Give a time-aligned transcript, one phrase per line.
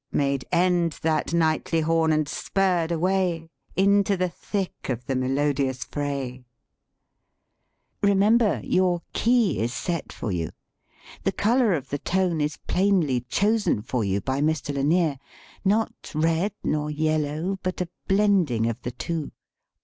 [0.25, 6.43] "Made end that knightly horn, and spurred away, Into the thick of the melodious fray."
[8.01, 10.49] Remember your "key" is set for you;
[11.23, 14.73] the color of the tone is plainly chosen for you by Mr.
[14.73, 15.19] Lanier.
[15.63, 19.31] Not red nor yellow, but a blending of the two.